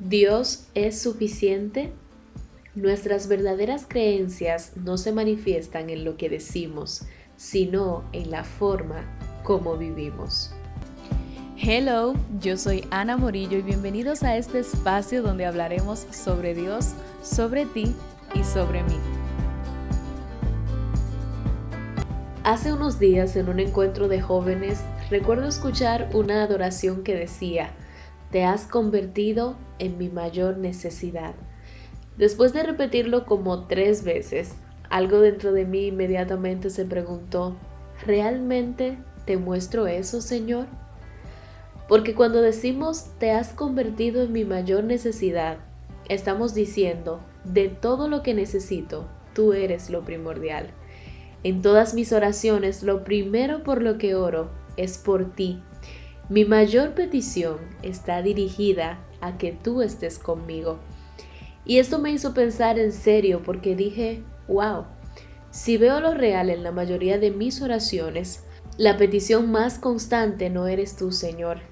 Dios 0.00 0.64
es 0.74 0.98
suficiente. 0.98 1.92
Nuestras 2.74 3.28
verdaderas 3.28 3.84
creencias 3.86 4.72
no 4.74 4.96
se 4.96 5.12
manifiestan 5.12 5.90
en 5.90 6.06
lo 6.06 6.16
que 6.16 6.30
decimos, 6.30 7.02
sino 7.36 8.04
en 8.12 8.30
la 8.30 8.44
forma 8.44 9.04
como 9.42 9.76
vivimos. 9.76 10.52
Hello, 11.58 12.14
yo 12.40 12.56
soy 12.56 12.86
Ana 12.90 13.18
Morillo 13.18 13.58
y 13.58 13.62
bienvenidos 13.62 14.22
a 14.22 14.38
este 14.38 14.60
espacio 14.60 15.20
donde 15.20 15.44
hablaremos 15.44 16.06
sobre 16.10 16.54
Dios, 16.54 16.94
sobre 17.22 17.66
ti 17.66 17.94
y 18.34 18.42
sobre 18.42 18.82
mí. 18.84 18.96
Hace 22.42 22.72
unos 22.72 22.98
días 22.98 23.36
en 23.36 23.50
un 23.50 23.60
encuentro 23.60 24.08
de 24.08 24.22
jóvenes 24.22 24.80
recuerdo 25.10 25.46
escuchar 25.46 26.08
una 26.14 26.42
adoración 26.42 27.04
que 27.04 27.14
decía, 27.14 27.74
te 28.30 28.44
has 28.44 28.66
convertido 28.66 29.56
en 29.78 29.98
mi 29.98 30.08
mayor 30.08 30.58
necesidad. 30.58 31.34
Después 32.16 32.52
de 32.52 32.62
repetirlo 32.62 33.26
como 33.26 33.66
tres 33.66 34.04
veces, 34.04 34.54
algo 34.88 35.20
dentro 35.20 35.52
de 35.52 35.64
mí 35.64 35.86
inmediatamente 35.86 36.70
se 36.70 36.84
preguntó, 36.84 37.56
¿realmente 38.06 38.98
te 39.24 39.36
muestro 39.36 39.86
eso, 39.86 40.20
Señor? 40.20 40.66
Porque 41.88 42.14
cuando 42.14 42.40
decimos 42.42 43.10
te 43.18 43.32
has 43.32 43.52
convertido 43.52 44.22
en 44.22 44.32
mi 44.32 44.44
mayor 44.44 44.84
necesidad, 44.84 45.58
estamos 46.08 46.54
diciendo, 46.54 47.20
de 47.44 47.68
todo 47.68 48.08
lo 48.08 48.22
que 48.22 48.34
necesito, 48.34 49.08
tú 49.34 49.52
eres 49.52 49.90
lo 49.90 50.04
primordial. 50.04 50.70
En 51.42 51.62
todas 51.62 51.94
mis 51.94 52.12
oraciones, 52.12 52.82
lo 52.82 53.02
primero 53.02 53.62
por 53.62 53.80
lo 53.80 53.96
que 53.96 54.14
oro 54.14 54.50
es 54.76 54.98
por 54.98 55.34
ti. 55.34 55.62
Mi 56.30 56.44
mayor 56.44 56.94
petición 56.94 57.58
está 57.82 58.22
dirigida 58.22 59.00
a 59.20 59.36
que 59.36 59.50
tú 59.50 59.82
estés 59.82 60.16
conmigo. 60.16 60.78
Y 61.64 61.78
esto 61.78 61.98
me 61.98 62.12
hizo 62.12 62.34
pensar 62.34 62.78
en 62.78 62.92
serio 62.92 63.42
porque 63.44 63.74
dije, 63.74 64.22
wow, 64.46 64.84
si 65.50 65.76
veo 65.76 65.98
lo 65.98 66.14
real 66.14 66.48
en 66.48 66.62
la 66.62 66.70
mayoría 66.70 67.18
de 67.18 67.32
mis 67.32 67.60
oraciones, 67.62 68.44
la 68.78 68.96
petición 68.96 69.50
más 69.50 69.80
constante 69.80 70.50
no 70.50 70.68
eres 70.68 70.94
tú, 70.94 71.10
Señor. 71.10 71.62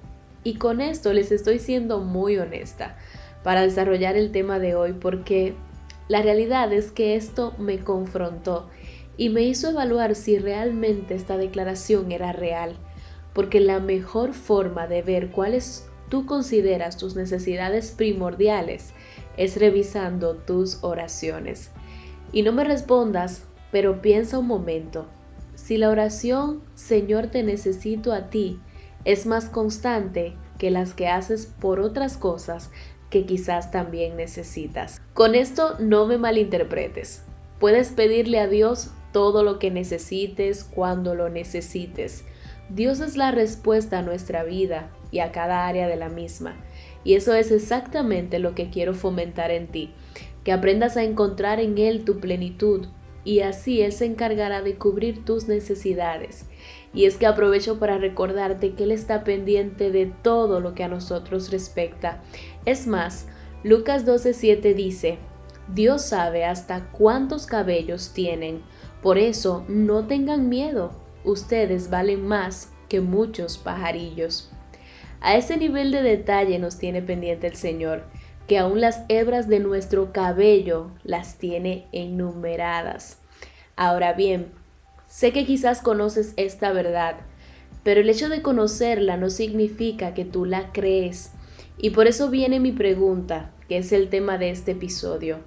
Y 0.42 0.54
con 0.54 0.80
esto 0.80 1.12
les 1.12 1.30
estoy 1.30 1.60
siendo 1.60 2.00
muy 2.00 2.36
honesta 2.38 2.98
para 3.44 3.62
desarrollar 3.62 4.16
el 4.16 4.32
tema 4.32 4.58
de 4.58 4.74
hoy 4.74 4.92
porque 4.92 5.54
la 6.08 6.20
realidad 6.20 6.72
es 6.72 6.90
que 6.90 7.14
esto 7.14 7.54
me 7.58 7.78
confrontó 7.78 8.68
y 9.16 9.28
me 9.28 9.42
hizo 9.42 9.70
evaluar 9.70 10.16
si 10.16 10.36
realmente 10.36 11.14
esta 11.14 11.36
declaración 11.36 12.10
era 12.10 12.32
real, 12.32 12.76
porque 13.38 13.60
la 13.60 13.78
mejor 13.78 14.34
forma 14.34 14.88
de 14.88 15.00
ver 15.00 15.30
cuáles 15.30 15.86
tú 16.08 16.26
consideras 16.26 16.96
tus 16.96 17.14
necesidades 17.14 17.92
primordiales 17.92 18.90
es 19.36 19.60
revisando 19.60 20.34
tus 20.34 20.82
oraciones. 20.82 21.70
Y 22.32 22.42
no 22.42 22.50
me 22.50 22.64
respondas, 22.64 23.44
pero 23.70 24.02
piensa 24.02 24.40
un 24.40 24.48
momento. 24.48 25.06
Si 25.54 25.76
la 25.76 25.88
oración, 25.88 26.62
Señor, 26.74 27.28
te 27.28 27.44
necesito 27.44 28.12
a 28.12 28.28
ti, 28.28 28.58
es 29.04 29.24
más 29.24 29.44
constante 29.44 30.34
que 30.58 30.72
las 30.72 30.92
que 30.92 31.06
haces 31.06 31.46
por 31.46 31.78
otras 31.78 32.16
cosas 32.16 32.72
que 33.08 33.24
quizás 33.24 33.70
también 33.70 34.16
necesitas. 34.16 35.00
Con 35.14 35.36
esto 35.36 35.76
no 35.78 36.06
me 36.06 36.18
malinterpretes. 36.18 37.22
Puedes 37.60 37.90
pedirle 37.90 38.40
a 38.40 38.48
Dios 38.48 38.90
todo 39.12 39.44
lo 39.44 39.60
que 39.60 39.70
necesites 39.70 40.64
cuando 40.64 41.14
lo 41.14 41.28
necesites. 41.28 42.24
Dios 42.70 43.00
es 43.00 43.16
la 43.16 43.30
respuesta 43.30 43.98
a 43.98 44.02
nuestra 44.02 44.44
vida 44.44 44.90
y 45.10 45.20
a 45.20 45.32
cada 45.32 45.66
área 45.66 45.88
de 45.88 45.96
la 45.96 46.08
misma. 46.08 46.56
Y 47.02 47.14
eso 47.14 47.34
es 47.34 47.50
exactamente 47.50 48.38
lo 48.38 48.54
que 48.54 48.68
quiero 48.68 48.94
fomentar 48.94 49.50
en 49.50 49.68
ti, 49.68 49.92
que 50.44 50.52
aprendas 50.52 50.96
a 50.96 51.04
encontrar 51.04 51.60
en 51.60 51.78
Él 51.78 52.04
tu 52.04 52.20
plenitud 52.20 52.86
y 53.24 53.40
así 53.40 53.80
Él 53.80 53.92
se 53.92 54.04
encargará 54.04 54.62
de 54.62 54.76
cubrir 54.76 55.24
tus 55.24 55.48
necesidades. 55.48 56.46
Y 56.92 57.04
es 57.04 57.16
que 57.16 57.26
aprovecho 57.26 57.78
para 57.78 57.98
recordarte 57.98 58.74
que 58.74 58.84
Él 58.84 58.92
está 58.92 59.24
pendiente 59.24 59.90
de 59.90 60.06
todo 60.06 60.60
lo 60.60 60.74
que 60.74 60.84
a 60.84 60.88
nosotros 60.88 61.50
respecta. 61.50 62.22
Es 62.64 62.86
más, 62.86 63.28
Lucas 63.64 64.06
12:7 64.06 64.74
dice, 64.74 65.18
Dios 65.74 66.02
sabe 66.02 66.44
hasta 66.44 66.90
cuántos 66.90 67.46
cabellos 67.46 68.12
tienen 68.14 68.62
por 69.02 69.16
eso, 69.16 69.64
no 69.68 70.06
tengan 70.06 70.48
miedo, 70.48 70.90
ustedes 71.30 71.90
valen 71.90 72.26
más 72.26 72.72
que 72.88 73.00
muchos 73.00 73.58
pajarillos. 73.58 74.50
A 75.20 75.36
ese 75.36 75.56
nivel 75.56 75.90
de 75.90 76.02
detalle 76.02 76.58
nos 76.58 76.78
tiene 76.78 77.02
pendiente 77.02 77.46
el 77.46 77.56
Señor, 77.56 78.04
que 78.46 78.58
aún 78.58 78.80
las 78.80 79.02
hebras 79.08 79.48
de 79.48 79.60
nuestro 79.60 80.12
cabello 80.12 80.90
las 81.02 81.38
tiene 81.38 81.86
enumeradas. 81.92 83.18
Ahora 83.76 84.12
bien, 84.12 84.52
sé 85.06 85.32
que 85.32 85.44
quizás 85.44 85.82
conoces 85.82 86.32
esta 86.36 86.72
verdad, 86.72 87.16
pero 87.82 88.00
el 88.00 88.08
hecho 88.08 88.28
de 88.28 88.42
conocerla 88.42 89.16
no 89.16 89.30
significa 89.30 90.14
que 90.14 90.24
tú 90.24 90.44
la 90.44 90.72
crees. 90.72 91.32
Y 91.76 91.90
por 91.90 92.06
eso 92.06 92.30
viene 92.30 92.58
mi 92.58 92.72
pregunta, 92.72 93.52
que 93.68 93.78
es 93.78 93.92
el 93.92 94.08
tema 94.08 94.38
de 94.38 94.50
este 94.50 94.72
episodio. 94.72 95.38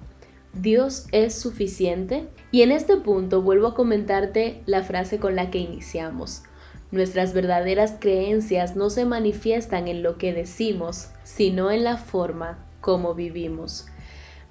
¿Dios 0.54 1.06
es 1.12 1.34
suficiente? 1.34 2.28
Y 2.50 2.60
en 2.60 2.72
este 2.72 2.98
punto 2.98 3.40
vuelvo 3.40 3.68
a 3.68 3.74
comentarte 3.74 4.62
la 4.66 4.82
frase 4.82 5.18
con 5.18 5.34
la 5.34 5.50
que 5.50 5.58
iniciamos. 5.58 6.42
Nuestras 6.90 7.32
verdaderas 7.32 7.94
creencias 7.98 8.76
no 8.76 8.90
se 8.90 9.06
manifiestan 9.06 9.88
en 9.88 10.02
lo 10.02 10.18
que 10.18 10.34
decimos, 10.34 11.08
sino 11.24 11.70
en 11.70 11.84
la 11.84 11.96
forma 11.96 12.66
como 12.82 13.14
vivimos. 13.14 13.86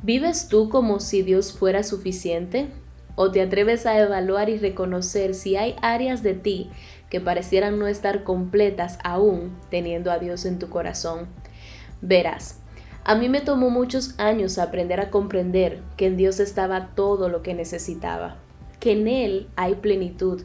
¿Vives 0.01 0.47
tú 0.47 0.69
como 0.69 0.99
si 0.99 1.21
Dios 1.21 1.53
fuera 1.53 1.83
suficiente? 1.83 2.69
¿O 3.13 3.29
te 3.29 3.41
atreves 3.41 3.85
a 3.85 3.99
evaluar 3.99 4.49
y 4.49 4.57
reconocer 4.57 5.35
si 5.35 5.55
hay 5.55 5.75
áreas 5.83 6.23
de 6.23 6.33
ti 6.33 6.71
que 7.11 7.21
parecieran 7.21 7.77
no 7.77 7.85
estar 7.85 8.23
completas 8.23 8.97
aún 9.03 9.55
teniendo 9.69 10.11
a 10.11 10.17
Dios 10.17 10.45
en 10.45 10.57
tu 10.57 10.69
corazón? 10.69 11.27
Verás, 12.01 12.60
a 13.03 13.15
mí 13.15 13.29
me 13.29 13.41
tomó 13.41 13.69
muchos 13.69 14.13
años 14.19 14.57
aprender 14.57 14.99
a 14.99 15.09
comprender 15.09 15.81
que 15.97 16.05
en 16.05 16.17
Dios 16.17 16.39
estaba 16.39 16.89
todo 16.93 17.29
lo 17.29 17.41
que 17.41 17.53
necesitaba, 17.55 18.37
que 18.79 18.91
en 18.91 19.07
Él 19.07 19.47
hay 19.55 19.75
plenitud. 19.75 20.43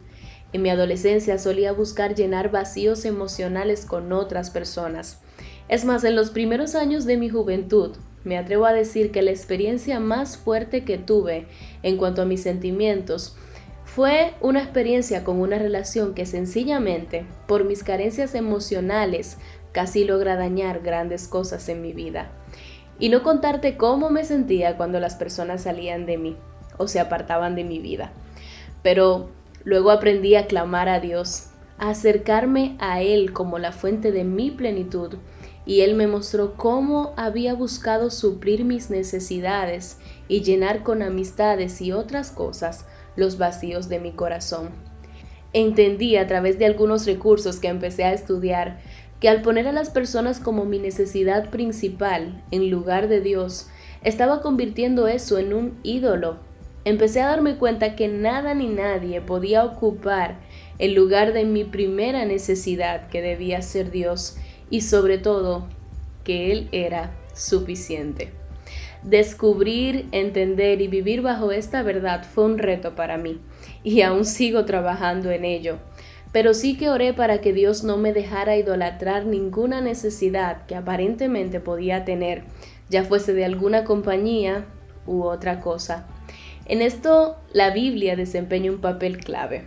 En 0.53 0.63
mi 0.63 0.71
adolescencia 0.71 1.39
solía 1.39 1.73
buscar 1.73 2.15
llenar 2.15 2.51
vacíos 2.51 3.05
emocionales 3.05 3.85
con 3.85 4.13
otras 4.13 4.51
personas. 4.51 5.21
Es 5.69 5.85
más, 5.85 6.05
en 6.05 6.17
los 6.17 6.31
primeros 6.31 6.75
años 6.75 7.05
de 7.05 7.19
mi 7.19 7.29
juventud, 7.29 7.97
me 8.25 8.39
atrevo 8.39 8.65
a 8.65 8.73
decir 8.73 9.11
que 9.11 9.23
la 9.23 9.33
experiencia 9.33 10.01
más 10.01 10.39
fuerte 10.39 10.85
que 10.85 10.97
tuve 10.97 11.47
en 11.83 11.97
cuanto 11.97 12.23
a 12.23 12.27
mis 12.27 12.43
sentimientos 12.43 13.37
fue 13.85 14.35
una 14.41 14.63
experiencia 14.63 15.25
con 15.25 15.41
una 15.41 15.59
relación 15.59 16.13
que 16.13 16.27
sencillamente, 16.27 17.25
por 17.47 17.65
mis 17.65 17.85
carencias 17.85 18.35
emocionales, 18.35 19.39
casi 19.77 20.05
logra 20.05 20.37
dañar 20.37 20.81
grandes 20.81 21.29
cosas 21.29 21.69
en 21.69 21.83
mi 21.83 21.93
vida. 21.93 22.31
Y 22.99 23.11
no 23.11 23.23
contarte 23.23 23.77
cómo 23.77 24.09
me 24.09 24.25
sentía 24.25 24.79
cuando 24.79 25.01
las 25.01 25.17
personas 25.17 25.65
salían 25.65 26.07
de 26.07 26.17
mí 26.17 26.35
o 26.79 26.89
se 26.89 26.99
apartaban 26.99 27.55
de 27.55 27.65
mi 27.65 27.79
vida. 27.79 28.11
Pero 28.83 29.29
luego 29.65 29.91
aprendí 29.91 30.35
a 30.35 30.47
clamar 30.47 30.89
a 30.89 30.99
Dios, 30.99 31.51
a 31.77 31.91
acercarme 31.91 32.79
a 32.79 33.03
Él 33.03 33.35
como 33.35 33.59
la 33.59 33.71
fuente 33.71 34.13
de 34.13 34.25
mi 34.25 34.51
plenitud, 34.51 35.19
y 35.67 35.83
Él 35.83 35.95
me 35.95 36.07
mostró 36.07 36.55
cómo 36.55 37.13
había 37.19 37.53
buscado 37.53 38.09
suplir 38.09 38.65
mis 38.65 38.89
necesidades 38.89 39.99
y 40.27 40.41
llenar 40.41 40.85
con 40.85 41.03
amistades 41.03 41.83
y 41.83 41.93
otras 41.93 42.31
cosas 42.31 42.87
los 43.15 43.37
vacíos 43.37 43.91
de 43.91 44.01
mi 44.01 44.13
corazón. 44.13 44.71
Entendí 45.53 46.17
a 46.17 46.27
través 46.27 46.59
de 46.59 46.65
algunos 46.65 47.05
recursos 47.05 47.61
que 47.61 47.69
empecé 47.69 48.05
a 48.05 48.15
estudiar 48.15 48.79
que 49.21 49.29
al 49.29 49.43
poner 49.43 49.67
a 49.67 49.73
las 49.73 49.91
personas 49.91 50.41
como 50.41 50.65
mi 50.65 50.79
necesidad 50.79 51.51
principal 51.51 52.43
en 52.51 52.71
lugar 52.71 53.09
de 53.09 53.21
Dios, 53.21 53.69
estaba 54.03 54.43
convirtiendo 54.43 55.09
eso 55.09 55.39
en 55.39 55.53
un 55.53 55.79
ídolo. 55.83 56.39
Empecé 56.85 57.21
a 57.21 57.27
darme 57.27 57.57
cuenta 57.57 57.97
que 57.97 58.09
nada 58.09 58.55
ni 58.55 58.69
nadie 58.69 59.21
podía 59.21 59.65
ocupar 59.65 60.37
el 60.79 60.95
lugar 60.95 61.33
de 61.33 61.45
mi 61.45 61.65
primera 61.65 62.25
necesidad 62.25 63.09
que 63.09 63.23
debía 63.23 63.63
ser 63.63 63.91
Dios 63.91 64.37
y 64.71 64.83
sobre 64.83 65.19
todo 65.19 65.67
que 66.23 66.53
Él 66.53 66.69
era 66.73 67.13
suficiente. 67.35 68.31
Descubrir, 69.03 70.07
entender 70.13 70.81
y 70.81 70.89
vivir 70.89 71.23
bajo 71.23 71.53
esta 71.53 71.83
verdad 71.83 72.25
fue 72.25 72.45
un 72.45 72.59
reto 72.59 72.95
para 72.95 73.17
mí 73.17 73.41
y 73.83 74.03
aún 74.03 74.25
sigo 74.25 74.65
trabajando 74.65 75.31
en 75.31 75.45
ello 75.45 75.79
pero 76.33 76.55
sí 76.55 76.77
que 76.77 76.91
oré 76.91 77.13
para 77.13 77.41
que 77.41 77.53
Dios 77.53 77.85
no 77.85 77.97
me 77.97 78.13
dejara 78.13 78.57
idolatrar 78.57 79.27
ninguna 79.27 79.81
necesidad 79.81 80.67
que 80.67 80.75
aparentemente 80.75 81.61
podía 81.61 82.05
tener, 82.05 82.45
ya 82.89 83.05
fuese 83.05 83.33
de 83.33 83.45
alguna 83.45 83.85
compañía 83.85 84.67
u 85.07 85.23
otra 85.23 85.61
cosa. 85.61 86.07
En 86.67 86.83
esto 86.83 87.37
la 87.53 87.71
Biblia 87.71 88.17
desempeña 88.17 88.71
un 88.71 88.81
papel 88.81 89.19
clave, 89.19 89.65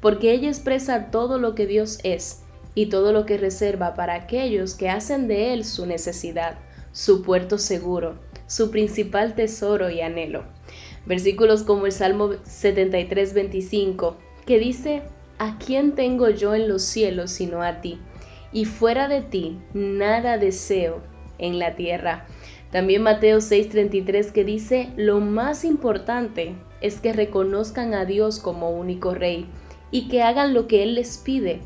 porque 0.00 0.32
ella 0.32 0.48
expresa 0.48 1.10
todo 1.10 1.38
lo 1.38 1.54
que 1.54 1.66
Dios 1.66 1.98
es 2.02 2.42
y 2.74 2.86
todo 2.86 3.12
lo 3.12 3.26
que 3.26 3.38
reserva 3.38 3.94
para 3.94 4.14
aquellos 4.14 4.74
que 4.74 4.88
hacen 4.88 5.28
de 5.28 5.52
Él 5.52 5.64
su 5.64 5.84
necesidad, 5.84 6.58
su 6.92 7.22
puerto 7.22 7.58
seguro, 7.58 8.18
su 8.46 8.70
principal 8.70 9.34
tesoro 9.34 9.90
y 9.90 10.00
anhelo. 10.00 10.44
Versículos 11.06 11.62
como 11.62 11.86
el 11.86 11.92
Salmo 11.92 12.30
73, 12.44 13.34
25, 13.34 14.16
que 14.46 14.58
dice, 14.58 15.02
¿A 15.38 15.56
quién 15.58 15.94
tengo 15.94 16.30
yo 16.30 16.54
en 16.54 16.68
los 16.68 16.82
cielos 16.82 17.30
sino 17.30 17.62
a 17.62 17.80
ti? 17.80 18.00
Y 18.52 18.64
fuera 18.64 19.06
de 19.06 19.20
ti 19.20 19.58
nada 19.72 20.36
deseo 20.36 21.00
en 21.38 21.58
la 21.58 21.76
tierra. 21.76 22.26
También 22.72 23.02
Mateo 23.02 23.38
6:33 23.38 24.32
que 24.32 24.44
dice, 24.44 24.90
lo 24.96 25.20
más 25.20 25.64
importante 25.64 26.56
es 26.80 27.00
que 27.00 27.12
reconozcan 27.12 27.94
a 27.94 28.04
Dios 28.04 28.40
como 28.40 28.70
único 28.70 29.14
rey 29.14 29.46
y 29.90 30.08
que 30.08 30.22
hagan 30.22 30.54
lo 30.54 30.66
que 30.66 30.82
Él 30.82 30.94
les 30.94 31.18
pide, 31.18 31.60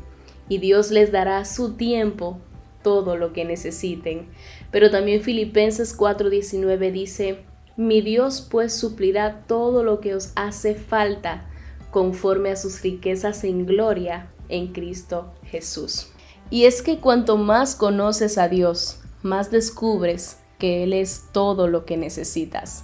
y 0.49 0.59
Dios 0.59 0.91
les 0.91 1.11
dará 1.11 1.39
a 1.39 1.45
su 1.45 1.73
tiempo 1.73 2.39
todo 2.83 3.17
lo 3.17 3.33
que 3.33 3.43
necesiten. 3.43 4.27
Pero 4.71 4.91
también 4.91 5.21
Filipenses 5.21 5.97
4:19 5.97 6.91
dice, 6.91 7.39
mi 7.75 8.01
Dios 8.01 8.47
pues 8.49 8.73
suplirá 8.73 9.45
todo 9.47 9.83
lo 9.83 9.99
que 9.99 10.13
os 10.13 10.31
hace 10.35 10.75
falta 10.75 11.49
conforme 11.93 12.49
a 12.49 12.55
sus 12.55 12.81
riquezas 12.81 13.43
en 13.43 13.67
gloria 13.67 14.27
en 14.49 14.73
Cristo 14.73 15.31
Jesús. 15.45 16.07
Y 16.49 16.65
es 16.65 16.81
que 16.81 16.99
cuanto 16.99 17.37
más 17.37 17.75
conoces 17.75 18.37
a 18.39 18.49
Dios, 18.49 18.99
más 19.21 19.51
descubres 19.51 20.39
que 20.57 20.83
Él 20.83 20.91
es 20.91 21.25
todo 21.31 21.67
lo 21.67 21.85
que 21.85 21.95
necesitas. 21.95 22.83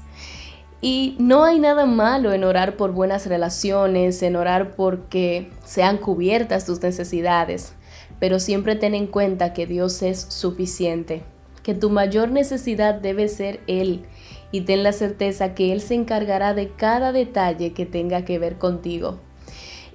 Y 0.80 1.16
no 1.20 1.44
hay 1.44 1.60
nada 1.60 1.88
malo 1.88 2.32
en 2.34 2.44
orar 2.44 2.78
por 2.78 2.92
buenas 2.92 3.26
relaciones, 3.26 4.22
en 4.22 4.36
orar 4.36 4.76
porque 4.76 5.50
sean 5.66 5.98
cubiertas 5.98 6.66
tus 6.66 6.82
necesidades, 6.82 7.74
pero 8.20 8.40
siempre 8.40 8.76
ten 8.76 8.94
en 8.94 9.08
cuenta 9.08 9.54
que 9.54 9.66
Dios 9.66 10.04
es 10.04 10.20
suficiente, 10.20 11.24
que 11.64 11.74
tu 11.74 11.90
mayor 11.90 12.30
necesidad 12.30 12.94
debe 12.94 13.28
ser 13.28 13.60
Él 13.66 14.06
y 14.52 14.62
ten 14.62 14.84
la 14.84 14.94
certeza 14.94 15.54
que 15.54 15.72
Él 15.72 15.82
se 15.82 15.96
encargará 15.96 16.54
de 16.54 16.70
cada 16.70 17.12
detalle 17.12 17.74
que 17.74 17.86
tenga 17.86 18.26
que 18.26 18.40
ver 18.40 18.58
contigo. 18.58 19.20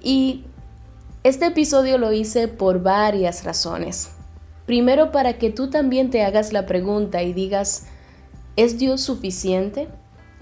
Y 0.01 0.43
este 1.23 1.47
episodio 1.47 1.97
lo 1.97 2.11
hice 2.11 2.47
por 2.47 2.83
varias 2.83 3.43
razones. 3.43 4.11
Primero 4.65 5.11
para 5.11 5.37
que 5.37 5.49
tú 5.49 5.69
también 5.69 6.09
te 6.09 6.23
hagas 6.23 6.53
la 6.53 6.65
pregunta 6.65 7.23
y 7.23 7.33
digas, 7.33 7.87
¿es 8.55 8.77
Dios 8.77 9.01
suficiente? 9.01 9.87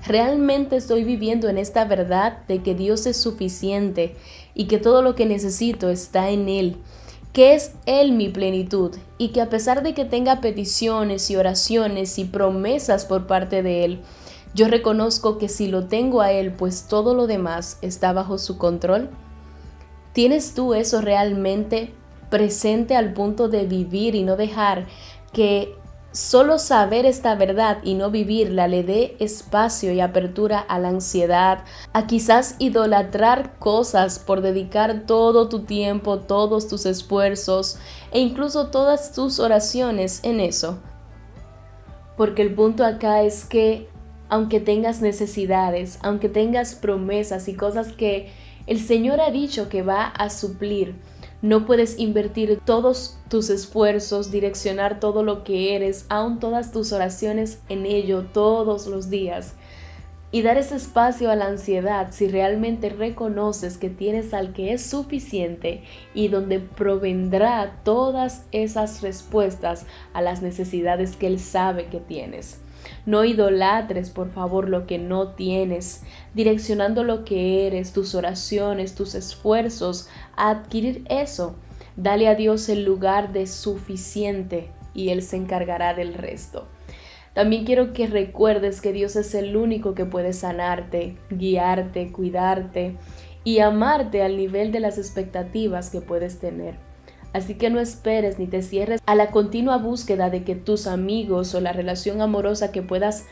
¿Realmente 0.06 0.75
estoy 0.75 1.04
viviendo 1.06 1.48
en 1.48 1.57
esta 1.57 1.86
verdad 1.86 2.39
de 2.48 2.62
que 2.62 2.75
Dios 2.75 3.06
es 3.06 3.18
suficiente 3.18 4.15
y 4.54 4.65
que 4.65 4.77
todo 4.77 5.01
lo 5.01 5.15
que 5.15 5.25
necesito 5.25 5.89
está 5.89 6.30
en 6.30 6.50
Él? 6.50 6.77
Que 7.33 7.56
es 7.56 7.74
Él 7.88 8.12
mi 8.12 8.30
plenitud 8.30 8.95
y 9.18 9.30
que 9.30 9.41
a 9.41 9.50
pesar 9.50 9.81
de 9.81 9.94
que 9.94 10.06
tenga 10.06 10.39
peticiones 10.39 11.30
y 11.31 11.35
oraciones 11.35 12.19
y 12.19 12.25
promesas 12.25 13.06
por 13.06 13.25
parte 13.27 13.63
de 13.63 13.83
Él, 13.83 14.01
yo 14.53 14.68
reconozco 14.68 15.39
que 15.39 15.50
si 15.50 15.68
lo 15.68 15.88
tengo 15.88 16.21
a 16.21 16.31
Él, 16.31 16.53
pues 16.53 16.88
todo 16.88 17.15
lo 17.15 17.25
demás 17.25 17.80
está 17.81 18.13
bajo 18.13 18.38
su 18.38 18.59
control. 18.59 19.09
¿Tienes 20.13 20.53
tú 20.53 20.75
eso 20.75 21.01
realmente 21.01 21.91
presente 22.30 22.95
al 22.95 23.13
punto 23.13 23.50
de 23.50 23.65
vivir 23.65 24.13
y 24.13 24.24
no 24.24 24.38
dejar 24.38 24.86
que 25.33 25.75
solo 26.13 26.60
saber 26.60 27.07
esta 27.07 27.33
verdad 27.36 27.80
y 27.83 27.95
no 27.95 28.12
vivirla 28.12 28.68
le 28.68 28.83
dé 28.83 29.18
espacio 29.19 29.92
y 29.92 30.00
apertura 30.00 30.60
a 30.60 30.80
la 30.80 30.89
ansiedad, 30.89 31.65
a 31.92 32.06
quizás 32.06 32.56
idolatrar 32.60 33.57
cosas 33.57 34.19
por 34.19 34.42
dedicar 34.42 35.06
todo 35.07 35.50
tu 35.50 35.63
tiempo, 35.63 36.19
todos 36.19 36.68
tus 36.68 36.86
esfuerzos 36.86 37.77
e 38.12 38.19
incluso 38.19 38.68
todas 38.68 39.12
tus 39.12 39.39
oraciones 39.39 40.24
en 40.24 40.39
eso. 40.39 40.80
Porque 42.15 42.44
el 42.44 42.54
punto 42.54 42.86
acá 42.86 43.24
es 43.24 43.44
que 43.45 43.89
aunque 44.30 44.60
tengas 44.60 45.01
necesidades, 45.01 46.00
aunque 46.04 46.30
tengas 46.30 46.75
promesas 46.75 47.48
y 47.48 47.56
cosas 47.56 47.92
que 47.92 48.31
el 48.68 48.80
Señor 48.80 49.19
ha 49.19 49.31
dicho 49.31 49.68
que 49.68 49.81
va 49.81 50.06
a 50.06 50.30
suplir, 50.30 50.95
no 51.43 51.65
puedes 51.65 51.99
invertir 51.99 52.61
todos 52.63 53.17
tus 53.27 53.49
esfuerzos, 53.49 54.31
direccionar 54.31 55.01
todo 55.01 55.23
lo 55.23 55.43
que 55.43 55.75
eres, 55.75 56.05
aún 56.07 56.39
todas 56.39 56.71
tus 56.71 56.93
oraciones 56.93 57.59
en 57.67 57.85
ello 57.85 58.23
todos 58.33 58.87
los 58.87 59.09
días. 59.09 59.53
Y 60.31 60.41
dar 60.41 60.57
ese 60.57 60.77
espacio 60.77 61.29
a 61.29 61.35
la 61.35 61.47
ansiedad 61.47 62.07
si 62.11 62.29
realmente 62.29 62.87
reconoces 62.89 63.77
que 63.77 63.89
tienes 63.89 64.33
al 64.33 64.53
que 64.53 64.71
es 64.71 64.85
suficiente 64.85 65.83
y 66.13 66.29
donde 66.29 66.61
provendrá 66.61 67.81
todas 67.83 68.45
esas 68.53 69.01
respuestas 69.01 69.85
a 70.13 70.21
las 70.21 70.41
necesidades 70.41 71.17
que 71.17 71.27
Él 71.27 71.41
sabe 71.41 71.87
que 71.87 71.99
tienes. 71.99 72.61
No 73.06 73.25
idolatres, 73.25 74.09
por 74.09 74.30
favor, 74.31 74.69
lo 74.69 74.85
que 74.85 74.97
no 74.97 75.30
tienes, 75.30 76.03
direccionando 76.33 77.03
lo 77.03 77.25
que 77.25 77.68
eres, 77.68 77.94
tus 77.94 78.15
oraciones, 78.15 78.95
tus 78.95 79.15
esfuerzos 79.15 80.09
a 80.35 80.50
adquirir 80.50 81.03
eso. 81.09 81.56
Dale 81.95 82.27
a 82.27 82.35
Dios 82.35 82.69
el 82.69 82.83
lugar 82.85 83.33
de 83.33 83.47
suficiente 83.47 84.71
y 84.94 85.09
Él 85.09 85.21
se 85.21 85.38
encargará 85.38 85.94
del 85.94 86.13
resto. 86.13 86.68
También 87.33 87.65
quiero 87.65 87.94
que 87.94 88.07
recuerdes 88.07 88.80
que 88.80 88.94
Dios 88.94 89.15
es 89.15 89.33
el 89.33 89.56
único 89.57 89.95
que 89.95 90.06
puede 90.06 90.33
sanarte, 90.33 91.18
guiarte, 91.31 92.12
cuidarte 92.12 92.95
y 93.44 93.59
amarte 93.59 94.21
al 94.21 94.38
nivel 94.38 94.71
de 94.71 94.79
las 94.79 94.97
expectativas 94.97 95.89
que 95.89 96.01
puedes 96.01 96.39
tener. 96.39 96.75
Así 97.33 97.56
que 97.56 97.69
no 97.69 97.80
esperes 97.80 98.39
ni 98.39 98.47
te 98.47 98.62
cierres 98.62 99.01
a 99.06 99.15
la 99.15 99.31
continua 99.31 99.77
búsqueda 99.77 100.30
de 100.30 100.44
que 100.44 100.56
tus 100.56 100.88
amigos 100.88 101.53
o 101.56 101.62
la 101.62 101.74
relación 101.74 102.21
amorosa 102.21 102.71
que 102.71 102.83
puedas 102.83 103.25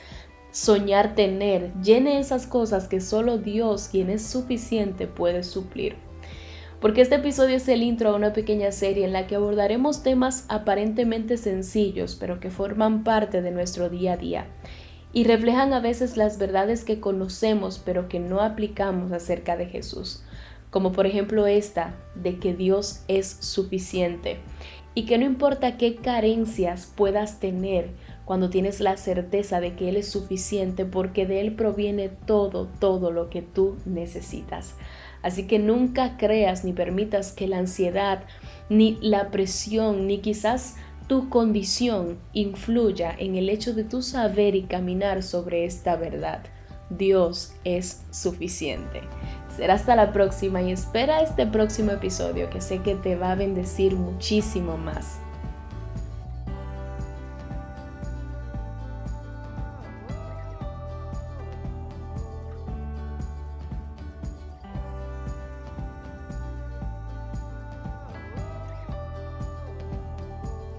soñar 0.52 1.16
tener 1.16 1.72
llene 1.82 2.20
esas 2.20 2.48
cosas 2.48 2.88
que 2.88 3.00
solo 3.00 3.38
Dios, 3.38 3.88
quien 3.90 4.10
es 4.10 4.24
suficiente, 4.26 5.08
puede 5.08 5.44
suplir. 5.44 5.96
Porque 6.82 7.02
este 7.02 7.16
episodio 7.16 7.58
es 7.58 7.68
el 7.68 7.84
intro 7.84 8.10
a 8.10 8.16
una 8.16 8.34
pequeña 8.34 8.72
serie 8.72 9.06
en 9.06 9.14
la 9.14 9.28
que 9.28 9.36
abordaremos 9.36 10.02
temas 10.02 10.46
aparentemente 10.50 11.38
sencillos, 11.38 12.18
pero 12.20 12.40
que 12.40 12.50
forman 12.50 13.04
parte 13.04 13.44
de 13.44 13.52
nuestro 13.52 13.90
día 13.90 14.14
a 14.14 14.18
día 14.18 14.48
y 15.14 15.26
reflejan 15.26 15.74
a 15.74 15.80
veces 15.80 16.18
las 16.18 16.38
verdades 16.38 16.84
que 16.84 17.00
conocemos 17.00 17.82
pero 17.84 18.08
que 18.08 18.20
no 18.20 18.42
aplicamos 18.42 19.12
acerca 19.12 19.58
de 19.58 19.66
Jesús 19.66 20.24
como 20.72 20.92
por 20.94 21.06
ejemplo 21.06 21.46
esta 21.46 21.94
de 22.16 22.38
que 22.40 22.56
Dios 22.56 23.04
es 23.08 23.28
suficiente 23.28 24.40
y 24.96 25.06
que 25.06 25.18
no 25.18 25.26
importa 25.26 25.78
qué 25.78 25.96
carencias 25.96 26.92
puedas 26.96 27.40
tener 27.40 27.92
cuando 28.26 28.50
tienes 28.50 28.80
la 28.80 28.98
certeza 28.98 29.60
de 29.60 29.76
que 29.76 29.90
Él 29.90 29.98
es 29.98 30.10
suficiente 30.10 30.86
porque 30.86 31.26
de 31.26 31.42
Él 31.42 31.54
proviene 31.54 32.10
todo, 32.10 32.68
todo 32.80 33.12
lo 33.12 33.30
que 33.30 33.42
tú 33.42 33.76
necesitas. 33.86 34.76
Así 35.22 35.46
que 35.46 35.60
nunca 35.60 36.18
creas 36.18 36.64
ni 36.64 36.74
permitas 36.74 37.32
que 37.32 37.48
la 37.48 37.60
ansiedad, 37.60 38.24
ni 38.70 38.98
la 39.02 39.30
presión, 39.30 40.08
ni 40.08 40.20
quizás 40.20 40.78
tu 41.08 41.30
condición 41.30 42.18
influya 42.34 43.14
en 43.18 43.36
el 43.36 43.50
hecho 43.50 43.74
de 43.74 43.84
tu 43.84 44.02
saber 44.02 44.56
y 44.56 44.64
caminar 44.64 45.24
sobre 45.24 45.66
esta 45.66 45.96
verdad. 45.96 46.44
Dios 46.90 47.54
es 47.64 48.04
suficiente. 48.12 49.02
Será 49.56 49.76
hasta 49.76 49.96
la 49.96 50.12
próxima 50.12 50.62
y 50.62 50.72
espera 50.72 51.22
este 51.22 51.46
próximo 51.46 51.92
episodio 51.92 52.50
que 52.50 52.62
sé 52.62 52.80
que 52.80 52.96
te 52.96 53.16
va 53.16 53.32
a 53.32 53.36
bendecir 53.36 53.96
muchísimo 53.96 54.78
más. 54.78 55.20